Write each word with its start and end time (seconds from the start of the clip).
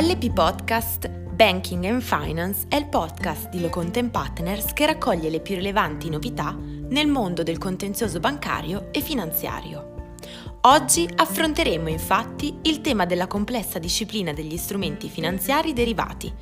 LP 0.00 0.32
Podcast 0.32 1.08
Banking 1.08 1.84
and 1.86 2.02
Finance 2.02 2.66
è 2.68 2.76
il 2.76 2.86
podcast 2.86 3.48
di 3.48 3.60
Loconte 3.60 4.04
Partners 4.04 4.72
che 4.72 4.86
raccoglie 4.86 5.28
le 5.28 5.40
più 5.40 5.56
rilevanti 5.56 6.08
novità 6.08 6.56
nel 6.56 7.08
mondo 7.08 7.42
del 7.42 7.58
contenzioso 7.58 8.20
bancario 8.20 8.92
e 8.92 9.00
finanziario. 9.00 10.14
Oggi 10.60 11.08
affronteremo 11.12 11.88
infatti 11.88 12.58
il 12.62 12.80
tema 12.80 13.06
della 13.06 13.26
complessa 13.26 13.80
disciplina 13.80 14.32
degli 14.32 14.56
strumenti 14.56 15.08
finanziari 15.08 15.72
derivati 15.72 16.32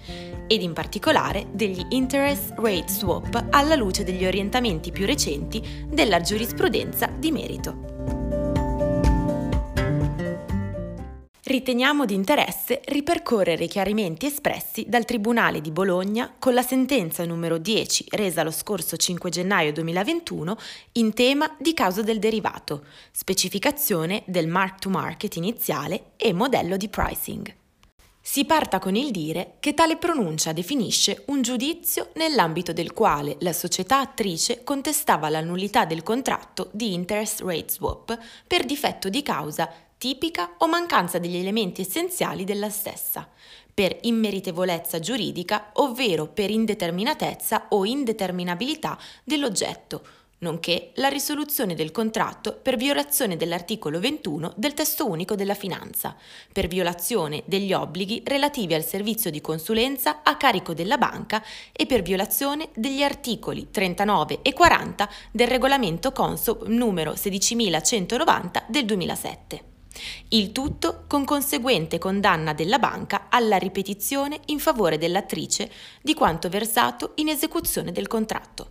ed 0.47 0.61
in 0.61 0.75
particolare 0.75 1.47
degli 1.51 1.83
interest 1.89 2.53
rate 2.59 2.89
swap 2.89 3.47
alla 3.49 3.75
luce 3.75 4.05
degli 4.05 4.27
orientamenti 4.27 4.93
più 4.93 5.07
recenti 5.07 5.87
della 5.89 6.21
giurisprudenza 6.21 7.07
di 7.07 7.33
merito. 7.33 7.96
Riteniamo 11.47 12.07
di 12.07 12.15
interesse 12.15 12.81
ripercorrere 12.87 13.63
i 13.63 13.69
chiarimenti 13.69 14.27
espressi 14.27 14.85
dal 14.89 15.05
Tribunale 15.05 15.61
di 15.61 15.71
Bologna 15.71 16.35
con 16.37 16.55
la 16.55 16.63
sentenza 16.63 17.25
numero 17.25 17.57
10 17.59 18.07
resa 18.11 18.43
lo 18.43 18.51
scorso 18.51 18.97
5 18.97 19.31
gennaio 19.31 19.73
2021 19.73 20.57
in 20.95 21.15
tema 21.15 21.55
di 21.57 21.73
causa 21.73 22.03
del 22.03 22.19
derivato, 22.19 22.87
specificazione 23.13 24.25
del 24.27 24.49
mark 24.49 24.81
to 24.81 24.91
market 24.91 25.37
iniziale 25.37 26.07
e 26.17 26.33
modello 26.33 26.77
di 26.77 26.89
pricing. 26.89 27.55
Si 28.21 28.45
parta 28.45 28.81
con 28.81 28.97
il 28.97 29.13
dire 29.13 29.55
che 29.61 29.73
tale 29.73 29.99
pronuncia 29.99 30.51
definisce 30.51 31.23
un 31.27 31.43
giudizio 31.43 32.11
nell'ambito 32.15 32.73
del 32.73 32.93
quale 32.93 33.37
la 33.39 33.53
società 33.53 34.01
attrice 34.01 34.65
contestava 34.65 35.29
la 35.29 35.41
nullità 35.41 35.85
del 35.85 36.03
contratto 36.03 36.71
di 36.73 36.93
interest 36.93 37.43
rate 37.43 37.69
swap 37.69 38.19
per 38.49 38.65
difetto 38.65 39.09
di 39.09 39.23
causa 39.23 39.71
tipica 39.99 40.55
o 40.59 40.67
mancanza 40.67 41.19
degli 41.19 41.37
elementi 41.37 41.81
essenziali 41.81 42.45
della 42.45 42.71
stessa, 42.71 43.29
per 43.73 43.97
immeritevolezza 44.03 44.99
giuridica, 45.01 45.71
ovvero 45.75 46.27
per 46.27 46.51
indeterminatezza 46.51 47.67
o 47.71 47.85
indeterminabilità 47.85 48.99
dell'oggetto, 49.23 50.03
nonché 50.39 50.93
la 50.95 51.09
risoluzione 51.09 51.75
del 51.75 51.91
contratto 51.91 52.53
per 52.55 52.77
violazione 52.77 53.37
dell'articolo 53.37 53.99
21 54.01 54.53
del 54.57 54.75
testo 54.75 55.07
unico 55.07 55.35
della 55.35 55.55
finanza, 55.55 56.15
per 56.53 56.69
violazione 56.69 57.43
degli 57.47 57.73
obblighi 57.73 58.23
relativi 58.25 58.75
al 58.75 58.85
servizio 58.85 59.31
di 59.31 59.41
consulenza 59.41 60.21
a 60.23 60.37
carico 60.37 60.75
della 60.75 60.99
banca 60.99 61.43
e 61.73 61.87
per 61.87 62.03
violazione 62.03 62.69
degli 62.75 63.03
articoli 63.03 63.71
39 63.71 64.41
e 64.43 64.53
40 64.53 65.09
del 65.31 65.49
regolamento 65.49 66.13
Consob 66.13 66.67
numero 66.67 67.17
16190 67.17 68.65
del 68.69 68.85
2007. 68.85 69.76
Il 70.29 70.53
tutto 70.53 71.05
con 71.07 71.25
conseguente 71.25 71.99
condanna 71.99 72.53
della 72.53 72.79
banca 72.79 73.27
alla 73.29 73.57
ripetizione 73.57 74.41
in 74.47 74.59
favore 74.59 74.99
dell'attrice 74.99 75.71
di 76.03 76.15
quanto 76.15 76.49
versato 76.49 77.13
in 77.17 77.29
esecuzione 77.29 77.93
del 77.93 78.07
contratto. 78.07 78.71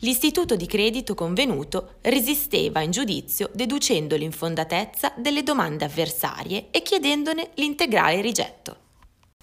L'istituto 0.00 0.56
di 0.56 0.66
credito 0.66 1.14
convenuto 1.14 1.96
resisteva 2.02 2.80
in 2.80 2.90
giudizio 2.90 3.50
deducendo 3.52 4.16
l'infondatezza 4.16 5.12
delle 5.16 5.42
domande 5.42 5.84
avversarie 5.84 6.68
e 6.70 6.82
chiedendone 6.82 7.50
l'integrale 7.54 8.20
rigetto. 8.20 8.84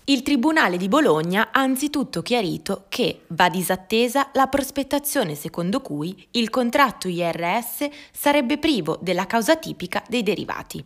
Il 0.05 0.21
Tribunale 0.21 0.75
di 0.75 0.89
Bologna 0.89 1.51
ha 1.53 1.61
anzitutto 1.61 2.21
chiarito 2.21 2.87
che 2.89 3.21
va 3.27 3.47
disattesa 3.47 4.31
la 4.33 4.47
prospettazione 4.47 5.33
secondo 5.33 5.79
cui 5.79 6.27
il 6.31 6.49
contratto 6.49 7.07
IRS 7.07 7.87
sarebbe 8.11 8.57
privo 8.57 8.99
della 9.01 9.25
causa 9.25 9.55
tipica 9.55 10.03
dei 10.09 10.21
derivati. 10.21 10.83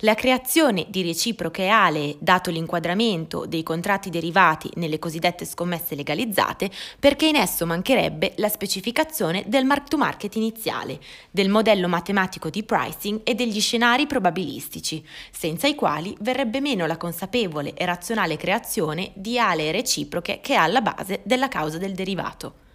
La 0.00 0.14
creazione 0.14 0.86
di 0.88 1.02
reciproche 1.02 1.68
alee, 1.68 2.16
dato 2.18 2.50
l'inquadramento 2.50 3.46
dei 3.46 3.62
contratti 3.62 4.10
derivati 4.10 4.70
nelle 4.74 4.98
cosiddette 4.98 5.44
scommesse 5.44 5.94
legalizzate, 5.94 6.70
perché 6.98 7.26
in 7.26 7.36
esso 7.36 7.66
mancherebbe 7.66 8.34
la 8.36 8.48
specificazione 8.48 9.44
del 9.46 9.64
mark 9.64 9.88
to 9.88 9.96
market 9.96 10.34
iniziale, 10.36 11.00
del 11.30 11.48
modello 11.48 11.88
matematico 11.88 12.50
di 12.50 12.62
pricing 12.62 13.20
e 13.24 13.34
degli 13.34 13.60
scenari 13.60 14.06
probabilistici, 14.06 15.04
senza 15.30 15.66
i 15.66 15.74
quali 15.74 16.16
verrebbe 16.20 16.60
meno 16.60 16.86
la 16.86 16.96
consapevole 16.96 17.74
e 17.74 17.84
razionale 17.84 18.36
creazione 18.36 19.12
di 19.14 19.38
alee 19.38 19.72
reciproche 19.72 20.40
che 20.40 20.54
è 20.54 20.56
alla 20.56 20.80
base 20.80 21.20
della 21.24 21.48
causa 21.48 21.78
del 21.78 21.94
derivato. 21.94 22.70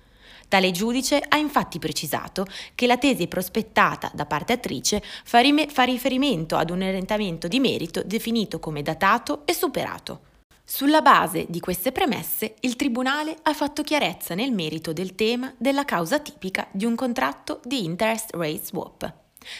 Tale 0.48 0.72
giudice 0.72 1.22
ha 1.28 1.38
infatti 1.38 1.78
precisato 1.78 2.46
che 2.74 2.88
la 2.88 2.98
tesi 2.98 3.28
prospettata 3.28 4.10
da 4.14 4.26
parte 4.26 4.54
attrice 4.54 5.04
fa, 5.24 5.40
rime- 5.40 5.68
fa 5.68 5.84
riferimento 5.84 6.56
ad 6.56 6.70
un 6.70 6.82
orientamento 6.82 7.48
di 7.48 7.60
merito 7.60 8.02
definito 8.06 8.60
come 8.60 8.82
datato 8.82 9.46
e 9.46 9.54
superato. 9.54 10.22
Sulla 10.64 11.02
base 11.02 11.46
di 11.48 11.60
queste 11.60 11.92
premesse, 11.92 12.56
il 12.62 12.76
Tribunale 12.76 13.38
ha 13.44 13.54
fatto 13.54 13.84
chiarezza 13.84 14.36
nel 14.36 14.52
merito 14.52 14.92
del 14.92 15.16
tema 15.16 15.54
della 15.58 15.86
causa 15.86 16.20
tipica 16.20 16.68
di 16.72 16.84
un 16.86 16.96
contratto 16.96 17.62
di 17.64 17.86
interest 17.86 18.34
rate 18.34 18.64
swap, 18.64 19.14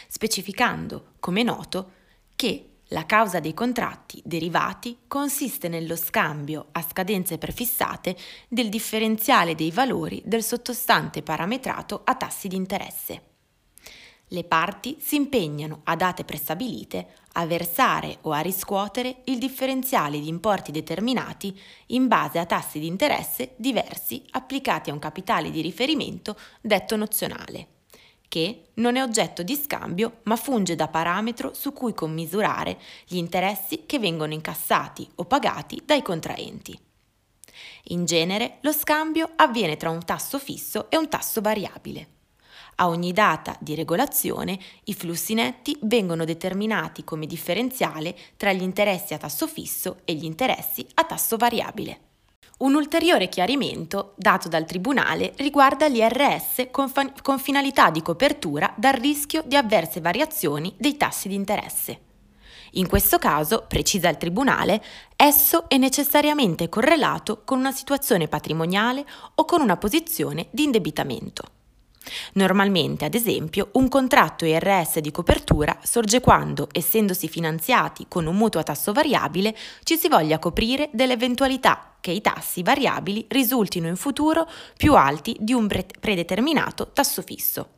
specificando, 0.06 1.12
come 1.18 1.42
noto, 1.42 1.92
che 2.36 2.77
la 2.88 3.04
causa 3.04 3.40
dei 3.40 3.54
contratti 3.54 4.22
derivati 4.24 4.98
consiste 5.06 5.68
nello 5.68 5.96
scambio 5.96 6.68
a 6.72 6.82
scadenze 6.82 7.36
prefissate 7.36 8.16
del 8.48 8.68
differenziale 8.68 9.54
dei 9.54 9.70
valori 9.70 10.22
del 10.24 10.42
sottostante 10.42 11.22
parametrato 11.22 12.00
a 12.04 12.14
tassi 12.14 12.48
di 12.48 12.56
interesse. 12.56 13.22
Le 14.30 14.44
parti 14.44 14.96
si 15.00 15.16
impegnano 15.16 15.80
a 15.84 15.96
date 15.96 16.24
prestabilite 16.24 17.08
a 17.32 17.46
versare 17.46 18.18
o 18.22 18.32
a 18.32 18.40
riscuotere 18.40 19.22
il 19.24 19.38
differenziale 19.38 20.20
di 20.20 20.28
importi 20.28 20.70
determinati 20.70 21.58
in 21.88 22.08
base 22.08 22.38
a 22.38 22.44
tassi 22.44 22.78
di 22.78 22.86
interesse 22.86 23.54
diversi 23.56 24.22
applicati 24.30 24.90
a 24.90 24.92
un 24.92 24.98
capitale 24.98 25.50
di 25.50 25.62
riferimento 25.62 26.36
detto 26.60 26.96
nozionale 26.96 27.76
che 28.28 28.68
non 28.74 28.96
è 28.96 29.02
oggetto 29.02 29.42
di 29.42 29.56
scambio 29.56 30.20
ma 30.24 30.36
funge 30.36 30.76
da 30.76 30.88
parametro 30.88 31.52
su 31.54 31.72
cui 31.72 31.94
commisurare 31.94 32.78
gli 33.06 33.16
interessi 33.16 33.84
che 33.86 33.98
vengono 33.98 34.34
incassati 34.34 35.08
o 35.16 35.24
pagati 35.24 35.82
dai 35.84 36.02
contraenti. 36.02 36.78
In 37.90 38.04
genere 38.04 38.58
lo 38.60 38.72
scambio 38.72 39.30
avviene 39.36 39.76
tra 39.76 39.90
un 39.90 40.04
tasso 40.04 40.38
fisso 40.38 40.90
e 40.90 40.96
un 40.96 41.08
tasso 41.08 41.40
variabile. 41.40 42.16
A 42.80 42.88
ogni 42.88 43.12
data 43.12 43.56
di 43.58 43.74
regolazione 43.74 44.58
i 44.84 44.94
flussi 44.94 45.34
netti 45.34 45.76
vengono 45.82 46.24
determinati 46.24 47.02
come 47.02 47.26
differenziale 47.26 48.16
tra 48.36 48.52
gli 48.52 48.62
interessi 48.62 49.14
a 49.14 49.18
tasso 49.18 49.48
fisso 49.48 50.00
e 50.04 50.14
gli 50.14 50.24
interessi 50.24 50.86
a 50.94 51.04
tasso 51.04 51.36
variabile. 51.36 52.07
Un 52.58 52.74
ulteriore 52.74 53.28
chiarimento 53.28 54.14
dato 54.16 54.48
dal 54.48 54.64
Tribunale 54.64 55.32
riguarda 55.36 55.86
l'IRS 55.86 56.66
con, 56.72 56.88
fa- 56.88 57.12
con, 57.22 57.38
finalità 57.38 57.90
di 57.90 58.02
copertura 58.02 58.74
dal 58.76 58.94
rischio 58.94 59.44
di 59.46 59.54
avverse 59.54 60.00
variazioni 60.00 60.74
dei 60.76 60.96
tassi 60.96 61.28
di 61.28 61.36
interesse. 61.36 62.00
In 62.72 62.88
questo 62.88 63.18
caso, 63.18 63.64
precisa 63.68 64.08
il 64.08 64.16
Tribunale, 64.16 64.82
esso 65.14 65.68
è 65.68 65.76
necessariamente 65.76 66.68
correlato 66.68 67.42
con 67.44 67.60
una 67.60 67.70
situazione 67.70 68.26
patrimoniale 68.26 69.06
o 69.36 69.44
con 69.44 69.60
una 69.60 69.76
posizione 69.76 70.48
di 70.50 70.64
indebitamento. 70.64 71.57
Normalmente, 72.34 73.04
ad 73.04 73.14
esempio, 73.14 73.68
un 73.72 73.88
contratto 73.88 74.44
IRS 74.44 74.98
di 74.98 75.10
copertura 75.10 75.78
sorge 75.82 76.20
quando, 76.20 76.68
essendosi 76.72 77.28
finanziati 77.28 78.06
con 78.08 78.26
un 78.26 78.36
mutuo 78.36 78.60
a 78.60 78.64
tasso 78.64 78.92
variabile, 78.92 79.56
ci 79.82 79.96
si 79.96 80.08
voglia 80.08 80.38
coprire 80.38 80.90
dell'eventualità 80.92 81.96
che 82.00 82.10
i 82.12 82.20
tassi 82.20 82.62
variabili 82.62 83.26
risultino 83.28 83.88
in 83.88 83.96
futuro 83.96 84.48
più 84.76 84.94
alti 84.94 85.36
di 85.38 85.52
un 85.52 85.66
pre- 85.66 85.86
predeterminato 85.98 86.92
tasso 86.92 87.22
fisso. 87.22 87.70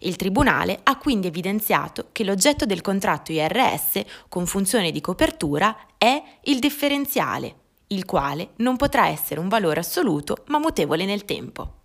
Il 0.00 0.16
Tribunale 0.16 0.80
ha 0.82 0.96
quindi 0.96 1.26
evidenziato 1.26 2.08
che 2.12 2.24
l'oggetto 2.24 2.64
del 2.64 2.80
contratto 2.80 3.32
IRS 3.32 4.02
con 4.28 4.46
funzione 4.46 4.90
di 4.90 5.00
copertura 5.00 5.76
è 5.98 6.22
il 6.44 6.58
differenziale, 6.58 7.54
il 7.88 8.04
quale 8.04 8.50
non 8.56 8.76
potrà 8.76 9.08
essere 9.08 9.40
un 9.40 9.48
valore 9.48 9.80
assoluto 9.80 10.44
ma 10.46 10.58
mutevole 10.58 11.04
nel 11.04 11.24
tempo. 11.24 11.79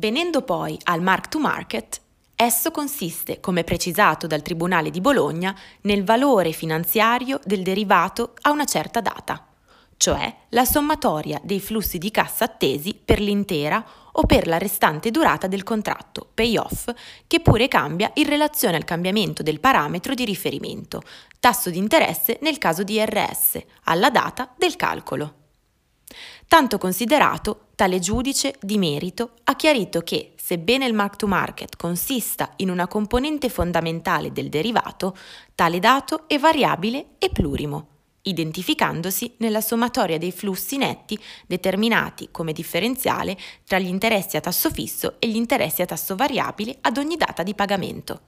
Venendo 0.00 0.40
poi 0.40 0.78
al 0.84 1.02
mark 1.02 1.28
to 1.28 1.38
market, 1.38 2.00
esso 2.34 2.70
consiste, 2.70 3.38
come 3.38 3.64
precisato 3.64 4.26
dal 4.26 4.40
Tribunale 4.40 4.88
di 4.88 5.02
Bologna, 5.02 5.54
nel 5.82 6.04
valore 6.04 6.52
finanziario 6.52 7.38
del 7.44 7.62
derivato 7.62 8.32
a 8.40 8.50
una 8.50 8.64
certa 8.64 9.02
data, 9.02 9.46
cioè 9.98 10.34
la 10.48 10.64
sommatoria 10.64 11.38
dei 11.44 11.60
flussi 11.60 11.98
di 11.98 12.10
cassa 12.10 12.44
attesi 12.44 12.94
per 12.94 13.20
l'intera 13.20 13.84
o 14.12 14.24
per 14.24 14.46
la 14.46 14.56
restante 14.56 15.10
durata 15.10 15.46
del 15.48 15.64
contratto, 15.64 16.30
payoff, 16.32 16.88
che 17.26 17.40
pure 17.40 17.68
cambia 17.68 18.10
in 18.14 18.26
relazione 18.26 18.76
al 18.76 18.84
cambiamento 18.84 19.42
del 19.42 19.60
parametro 19.60 20.14
di 20.14 20.24
riferimento, 20.24 21.02
tasso 21.38 21.68
di 21.68 21.76
interesse 21.76 22.38
nel 22.40 22.56
caso 22.56 22.84
di 22.84 22.98
RS, 23.04 23.58
alla 23.84 24.08
data 24.08 24.50
del 24.56 24.76
calcolo. 24.76 25.39
Tanto 26.50 26.78
considerato, 26.78 27.68
tale 27.76 28.00
giudice 28.00 28.56
di 28.60 28.76
merito 28.76 29.34
ha 29.44 29.54
chiarito 29.54 30.00
che, 30.00 30.32
sebbene 30.34 30.84
il 30.84 30.92
mark 30.92 31.14
to 31.14 31.28
market 31.28 31.76
consista 31.76 32.54
in 32.56 32.70
una 32.70 32.88
componente 32.88 33.48
fondamentale 33.48 34.32
del 34.32 34.48
derivato, 34.48 35.16
tale 35.54 35.78
dato 35.78 36.24
è 36.26 36.40
variabile 36.40 37.10
e 37.18 37.30
plurimo, 37.30 37.86
identificandosi 38.22 39.34
nella 39.36 39.60
sommatoria 39.60 40.18
dei 40.18 40.32
flussi 40.32 40.76
netti 40.76 41.16
determinati 41.46 42.30
come 42.32 42.52
differenziale 42.52 43.38
tra 43.64 43.78
gli 43.78 43.86
interessi 43.86 44.36
a 44.36 44.40
tasso 44.40 44.70
fisso 44.70 45.20
e 45.20 45.28
gli 45.28 45.36
interessi 45.36 45.82
a 45.82 45.86
tasso 45.86 46.16
variabile 46.16 46.78
ad 46.80 46.96
ogni 46.96 47.14
data 47.14 47.44
di 47.44 47.54
pagamento. 47.54 48.22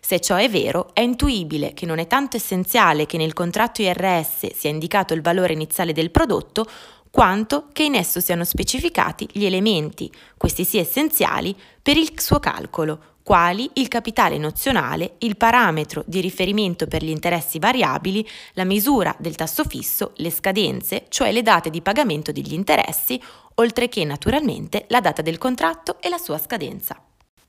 Se 0.00 0.20
ciò 0.20 0.36
è 0.36 0.48
vero, 0.48 0.94
è 0.94 1.00
intuibile 1.00 1.74
che 1.74 1.86
non 1.86 1.98
è 1.98 2.06
tanto 2.06 2.36
essenziale 2.36 3.06
che 3.06 3.18
nel 3.18 3.34
contratto 3.34 3.82
IRS 3.82 4.54
sia 4.54 4.70
indicato 4.70 5.12
il 5.14 5.20
valore 5.20 5.52
iniziale 5.52 5.92
del 5.92 6.10
prodotto, 6.10 6.66
quanto 7.10 7.68
che 7.72 7.84
in 7.84 7.94
esso 7.94 8.20
siano 8.20 8.44
specificati 8.44 9.28
gli 9.32 9.44
elementi, 9.44 10.10
questi 10.36 10.64
sì 10.64 10.78
essenziali, 10.78 11.56
per 11.80 11.96
il 11.96 12.12
suo 12.20 12.38
calcolo, 12.38 13.16
quali 13.22 13.68
il 13.74 13.88
capitale 13.88 14.38
nozionale, 14.38 15.16
il 15.18 15.36
parametro 15.36 16.02
di 16.06 16.20
riferimento 16.20 16.86
per 16.86 17.04
gli 17.04 17.10
interessi 17.10 17.58
variabili, 17.58 18.26
la 18.54 18.64
misura 18.64 19.14
del 19.18 19.34
tasso 19.34 19.64
fisso, 19.64 20.12
le 20.16 20.30
scadenze, 20.30 21.04
cioè 21.10 21.30
le 21.30 21.42
date 21.42 21.68
di 21.68 21.82
pagamento 21.82 22.32
degli 22.32 22.54
interessi, 22.54 23.20
oltre 23.56 23.88
che 23.88 24.04
naturalmente 24.04 24.86
la 24.88 25.00
data 25.00 25.20
del 25.20 25.36
contratto 25.36 26.00
e 26.00 26.08
la 26.08 26.16
sua 26.16 26.38
scadenza. 26.38 26.98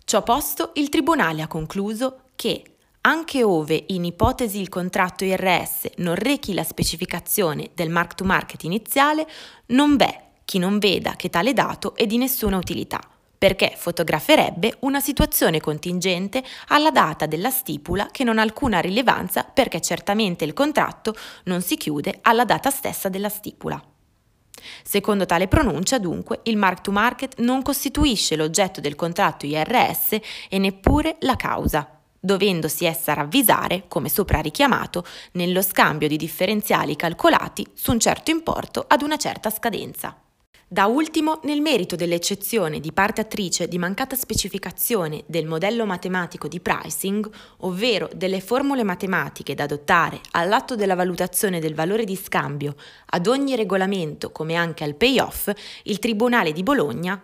Ciò 0.04 0.22
posto, 0.22 0.72
il 0.74 0.90
Tribunale 0.90 1.44
ha 1.44 1.48
concluso 1.48 2.24
che 2.36 2.79
anche 3.10 3.44
ove 3.44 3.86
in 3.88 4.06
ipotesi 4.06 4.62
il 4.62 4.70
contratto 4.70 5.26
IRS 5.26 5.90
non 5.98 6.14
rechi 6.14 6.54
la 6.54 6.64
specificazione 6.64 7.72
del 7.74 7.90
mark 7.90 8.14
to 8.14 8.24
market 8.24 8.64
iniziale, 8.66 9.28
non 9.68 9.98
v'è 9.98 10.28
chi 10.46 10.60
non 10.60 10.78
veda 10.78 11.16
che 11.16 11.32
tale 11.32 11.54
dato 11.54 11.96
è 11.96 12.06
di 12.06 12.18
nessuna 12.18 12.58
utilità 12.58 13.02
perché 13.36 13.74
fotograferebbe 13.76 14.76
una 14.82 15.00
situazione 15.00 15.60
contingente 15.60 16.44
alla 16.68 16.92
data 16.92 17.26
della 17.26 17.50
stipula 17.50 18.10
che 18.12 18.24
non 18.24 18.38
ha 18.38 18.44
alcuna 18.44 18.80
rilevanza 18.80 19.44
perché 19.44 19.82
certamente 19.82 20.46
il 20.46 20.54
contratto 20.54 21.16
non 21.46 21.62
si 21.62 21.78
chiude 21.78 22.20
alla 22.22 22.46
data 22.46 22.70
stessa 22.70 23.10
della 23.10 23.30
stipula. 23.30 23.82
Secondo 24.84 25.26
tale 25.26 25.48
pronuncia, 25.48 25.98
dunque, 25.98 26.42
il 26.44 26.58
mark 26.58 26.82
to 26.82 26.92
market 26.92 27.40
non 27.40 27.64
costituisce 27.64 28.36
l'oggetto 28.36 28.82
del 28.82 28.96
contratto 28.96 29.48
IRS 29.48 30.18
e 30.50 30.58
neppure 30.60 31.16
la 31.22 31.38
causa, 31.38 31.99
dovendosi 32.20 32.86
essa 32.86 33.14
ravvisare, 33.14 33.86
come 33.88 34.10
sopra 34.10 34.40
richiamato, 34.40 35.06
nello 35.34 35.62
scambio 35.62 36.08
di 36.08 36.18
differenziali 36.18 36.96
calcolati 36.96 37.66
su 37.74 37.92
un 37.92 38.00
certo 38.00 38.32
importo 38.32 38.86
ad 38.88 39.02
una 39.02 39.18
certa 39.18 39.50
scadenza. 39.50 40.16
Da 40.72 40.86
ultimo, 40.86 41.40
nel 41.46 41.62
merito 41.62 41.96
dell'eccezione 41.96 42.80
di 42.80 42.92
parte 42.92 43.22
attrice 43.22 43.68
di 43.68 43.80
mancata 43.80 44.16
specificazione 44.16 45.24
del 45.26 45.48
modello 45.48 45.84
matematico 45.84 46.48
di 46.48 46.60
pricing, 46.60 47.28
ovvero 47.62 48.08
delle 48.14 48.40
formule 48.40 48.84
matematiche 48.84 49.56
da 49.56 49.64
adottare 49.64 50.22
all'atto 50.34 50.76
della 50.76 50.94
valutazione 50.94 51.60
del 51.60 51.74
valore 51.74 52.04
di 52.04 52.16
scambio 52.16 52.76
ad 53.08 53.26
ogni 53.26 53.56
regolamento 53.56 54.32
come 54.32 54.54
anche 54.54 54.84
al 54.84 54.94
payoff, 54.94 55.50
il 55.86 55.98
Tribunale 55.98 56.52
di 56.52 56.62
Bologna 56.62 57.20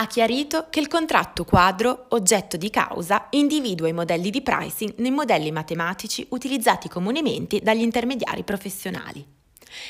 ha 0.00 0.06
chiarito 0.06 0.68
che 0.70 0.80
il 0.80 0.88
contratto 0.88 1.44
quadro, 1.44 2.06
oggetto 2.10 2.56
di 2.56 2.70
causa, 2.70 3.26
individua 3.30 3.86
i 3.86 3.92
modelli 3.92 4.30
di 4.30 4.40
pricing 4.40 4.94
nei 4.96 5.10
modelli 5.10 5.52
matematici 5.52 6.26
utilizzati 6.30 6.88
comunemente 6.88 7.60
dagli 7.60 7.82
intermediari 7.82 8.42
professionali. 8.42 9.22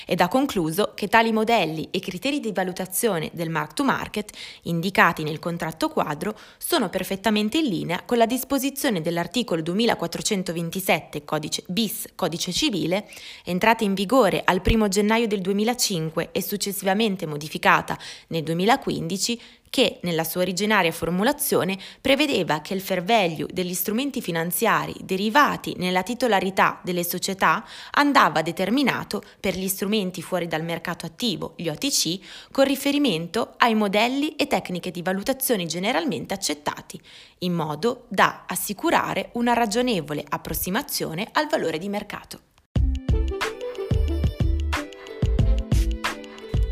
Ed 0.04 0.20
ha 0.20 0.28
concluso 0.28 0.92
che 0.94 1.08
tali 1.08 1.32
modelli 1.32 1.88
e 1.92 2.00
criteri 2.00 2.40
di 2.40 2.52
valutazione 2.52 3.30
del 3.32 3.50
mark 3.50 3.74
to 3.74 3.84
market 3.84 4.30
indicati 4.62 5.22
nel 5.22 5.38
contratto 5.38 5.88
quadro 5.88 6.36
sono 6.58 6.90
perfettamente 6.90 7.58
in 7.58 7.66
linea 7.66 8.02
con 8.04 8.18
la 8.18 8.26
disposizione 8.26 9.00
dell'articolo 9.00 9.62
2427 9.62 11.24
codice, 11.24 11.62
bis 11.68 12.08
codice 12.14 12.52
civile, 12.52 13.08
entrata 13.44 13.84
in 13.84 13.94
vigore 13.94 14.42
al 14.44 14.60
1 14.62 14.88
gennaio 14.88 15.28
del 15.28 15.40
2005 15.40 16.30
e 16.32 16.42
successivamente 16.42 17.26
modificata 17.26 17.96
nel 18.26 18.42
2015, 18.42 19.40
che 19.70 20.00
nella 20.02 20.24
sua 20.24 20.42
originaria 20.42 20.92
formulazione 20.92 21.78
prevedeva 22.00 22.60
che 22.60 22.74
il 22.74 22.80
fair 22.80 23.02
value 23.02 23.46
degli 23.50 23.72
strumenti 23.72 24.20
finanziari 24.20 24.94
derivati 25.02 25.74
nella 25.78 26.02
titolarità 26.02 26.80
delle 26.82 27.04
società 27.04 27.64
andava 27.92 28.42
determinato 28.42 29.22
per 29.38 29.56
gli 29.56 29.68
strumenti 29.68 30.20
fuori 30.20 30.48
dal 30.48 30.64
mercato 30.64 31.06
attivo, 31.06 31.54
gli 31.56 31.68
OTC, 31.68 32.18
con 32.50 32.64
riferimento 32.64 33.54
ai 33.58 33.74
modelli 33.74 34.34
e 34.34 34.48
tecniche 34.48 34.90
di 34.90 35.02
valutazione 35.02 35.66
generalmente 35.66 36.34
accettati, 36.34 37.00
in 37.38 37.54
modo 37.54 38.06
da 38.08 38.44
assicurare 38.46 39.30
una 39.34 39.52
ragionevole 39.52 40.24
approssimazione 40.28 41.28
al 41.32 41.46
valore 41.48 41.78
di 41.78 41.88
mercato. 41.88 42.40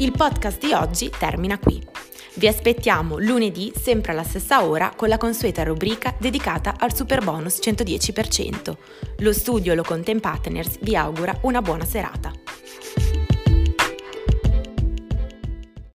Il 0.00 0.12
podcast 0.12 0.64
di 0.64 0.72
oggi 0.72 1.10
termina 1.16 1.58
qui. 1.58 1.97
Vi 2.38 2.46
aspettiamo 2.46 3.18
lunedì, 3.18 3.72
sempre 3.74 4.12
alla 4.12 4.22
stessa 4.22 4.62
ora, 4.62 4.92
con 4.94 5.08
la 5.08 5.16
consueta 5.16 5.64
rubrica 5.64 6.14
dedicata 6.20 6.76
al 6.78 6.94
super 6.94 7.24
bonus 7.24 7.58
110%. 7.60 8.76
Lo 9.18 9.32
studio 9.32 9.74
Lo 9.74 9.82
Content 9.82 10.20
Partners 10.20 10.78
vi 10.80 10.94
augura 10.94 11.36
una 11.42 11.60
buona 11.60 11.84
serata. 11.84 12.47